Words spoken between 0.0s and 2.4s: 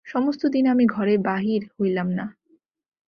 সমস্তদিন আমি ঘরে বাহির হইলাম না।